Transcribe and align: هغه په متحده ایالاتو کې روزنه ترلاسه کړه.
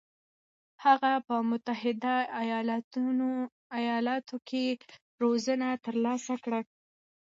هغه 0.85 1.11
په 1.27 1.35
متحده 1.49 2.15
ایالاتو 3.81 4.35
کې 4.49 4.65
روزنه 5.23 5.67
ترلاسه 5.85 6.33
کړه. 6.43 6.59